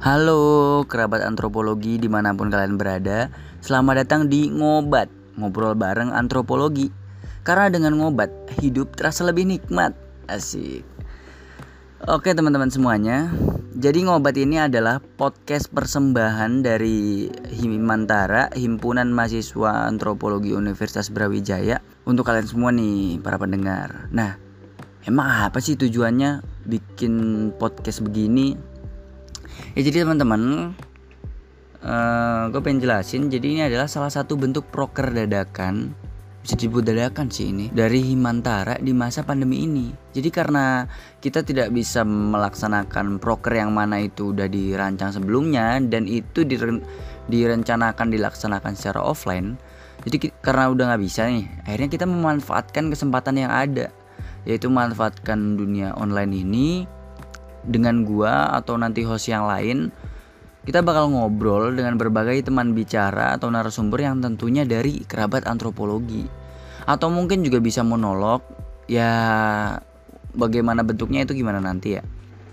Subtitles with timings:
[0.00, 3.28] Halo kerabat antropologi di mana pun kalian berada
[3.60, 6.88] Selamat datang di Ngobat Ngobrol bareng antropologi.
[7.44, 8.32] Karena dengan ngobat
[8.64, 9.92] hidup terasa lebih nikmat.
[10.24, 10.88] Asik.
[12.08, 13.28] Oke teman-teman semuanya.
[13.76, 21.84] Jadi Ngobat ini adalah podcast persembahan dari Himantara Himpunan Mahasiswa Antropologi Universitas Brawijaya.
[22.08, 24.08] Untuk kalian semua nih para pendengar.
[24.16, 24.40] Nah
[25.04, 27.12] emang apa sih tujuannya bikin
[27.60, 28.69] podcast begini
[29.76, 30.72] ya jadi teman-teman
[31.82, 35.94] uh, eh, gue pengen jelasin jadi ini adalah salah satu bentuk proker dadakan
[36.40, 39.92] bisa disebut dadakan sih ini dari Himantara di masa pandemi ini.
[40.16, 40.88] Jadi karena
[41.20, 46.80] kita tidak bisa melaksanakan proker yang mana itu udah dirancang sebelumnya dan itu dire
[47.28, 49.60] direncanakan dilaksanakan secara offline.
[50.08, 53.92] Jadi karena udah nggak bisa nih, akhirnya kita memanfaatkan kesempatan yang ada,
[54.48, 56.88] yaitu memanfaatkan dunia online ini
[57.64, 59.92] dengan gua atau nanti host yang lain
[60.60, 66.28] kita bakal ngobrol dengan berbagai teman bicara atau narasumber yang tentunya dari kerabat antropologi.
[66.84, 68.44] Atau mungkin juga bisa monolog
[68.84, 69.08] ya
[70.36, 72.04] bagaimana bentuknya itu gimana nanti ya.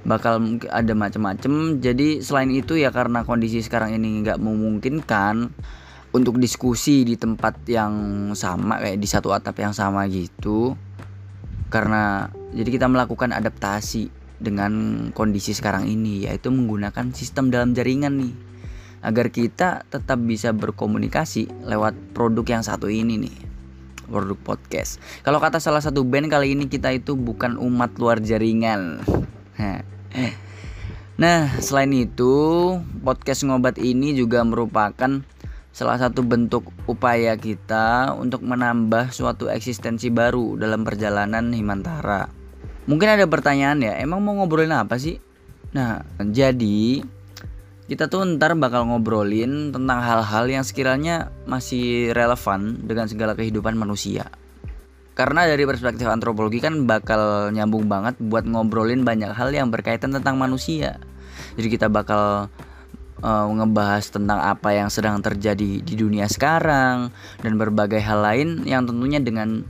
[0.00, 5.52] Bakal ada macam-macam jadi selain itu ya karena kondisi sekarang ini nggak memungkinkan
[6.16, 7.92] untuk diskusi di tempat yang
[8.32, 10.72] sama kayak di satu atap yang sama gitu.
[11.68, 14.72] Karena jadi kita melakukan adaptasi dengan
[15.12, 18.34] kondisi sekarang ini yaitu menggunakan sistem dalam jaringan nih.
[19.00, 23.36] Agar kita tetap bisa berkomunikasi lewat produk yang satu ini nih
[24.10, 24.98] produk podcast.
[25.22, 29.00] Kalau kata salah satu band kali ini kita itu bukan umat luar jaringan.
[31.20, 32.32] Nah selain itu
[33.04, 35.20] podcast ngobat ini juga merupakan
[35.68, 42.39] salah satu bentuk upaya kita untuk menambah suatu eksistensi baru dalam perjalanan Himantara
[42.88, 45.20] Mungkin ada pertanyaan ya, emang mau ngobrolin apa sih?
[45.76, 47.04] Nah, jadi
[47.90, 54.30] kita tuh ntar bakal ngobrolin tentang hal-hal yang sekiranya masih relevan dengan segala kehidupan manusia.
[55.18, 60.38] Karena dari perspektif antropologi kan bakal nyambung banget buat ngobrolin banyak hal yang berkaitan tentang
[60.38, 61.02] manusia.
[61.58, 62.48] Jadi kita bakal
[63.20, 67.12] uh, ngebahas tentang apa yang sedang terjadi di dunia sekarang
[67.42, 69.66] dan berbagai hal lain yang tentunya dengan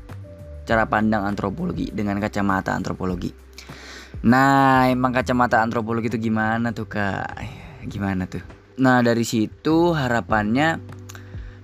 [0.71, 3.35] cara pandang antropologi dengan kacamata antropologi.
[4.23, 7.43] Nah, emang kacamata antropologi itu gimana tuh, Kak?
[7.91, 8.47] Gimana tuh?
[8.79, 10.79] Nah, dari situ harapannya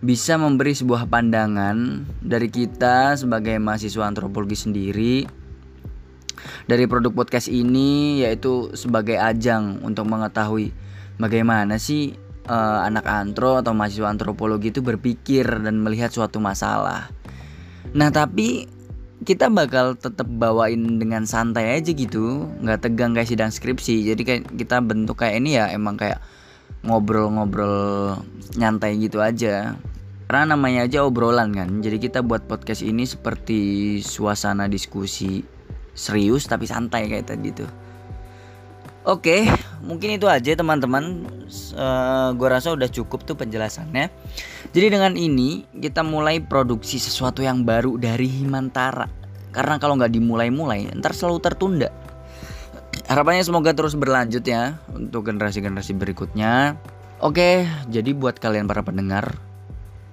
[0.03, 5.15] bisa memberi sebuah pandangan dari kita sebagai mahasiswa antropologi sendiri
[6.67, 10.75] dari produk podcast ini yaitu sebagai ajang untuk mengetahui
[11.17, 12.12] bagaimana sih
[12.47, 17.09] uh, anak antro atau mahasiswa antropologi itu berpikir dan melihat suatu masalah.
[17.97, 18.75] Nah, tapi
[19.26, 22.47] kita bakal tetap bawain dengan santai aja gitu.
[22.62, 24.06] Nggak tegang kayak sidang skripsi.
[24.14, 26.22] Jadi kayak kita bentuk kayak ini ya emang kayak
[26.87, 28.22] ngobrol-ngobrol
[28.54, 29.75] nyantai gitu aja.
[30.31, 31.82] Karena namanya aja obrolan kan.
[31.82, 35.43] Jadi kita buat podcast ini seperti suasana diskusi
[35.97, 37.70] serius tapi santai kayak tadi tuh
[39.06, 39.47] Oke,
[39.87, 41.22] mungkin itu aja teman-teman.
[41.47, 44.11] Uh, eh, gue rasa udah cukup tuh penjelasannya.
[44.75, 49.06] Jadi dengan ini kita mulai produksi sesuatu yang baru dari Himantara.
[49.55, 51.89] Karena kalau nggak dimulai-mulai, ntar selalu tertunda.
[53.06, 56.75] Harapannya semoga terus berlanjut ya untuk generasi-generasi berikutnya.
[57.23, 59.38] Oke, jadi buat kalian para pendengar,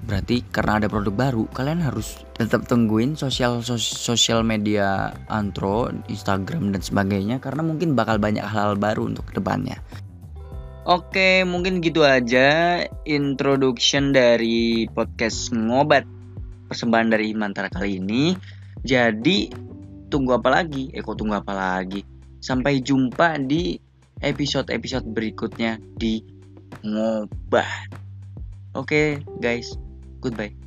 [0.03, 6.83] Berarti karena ada produk baru, kalian harus tetap tungguin sosial sosial media Antro, Instagram dan
[6.83, 9.79] sebagainya karena mungkin bakal banyak hal, -hal baru untuk ke depannya.
[10.83, 16.03] Oke, mungkin gitu aja introduction dari podcast ngobat
[16.67, 18.35] persembahan dari Himantara kali ini.
[18.83, 19.47] Jadi
[20.11, 20.91] tunggu apa lagi?
[20.91, 22.03] Eh kok tunggu apa lagi?
[22.43, 23.79] Sampai jumpa di
[24.19, 26.19] episode-episode berikutnya di
[26.83, 27.95] ngobat.
[28.75, 29.71] Oke, guys.
[30.23, 30.62] Goodbye.